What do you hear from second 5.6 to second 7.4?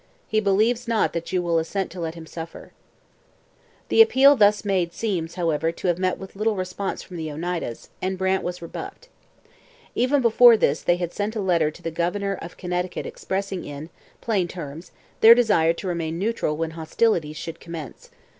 to have met with little response from the